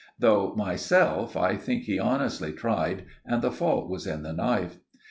[0.17, 4.77] Though myself, I think he honestly tried and the fault was in the knife.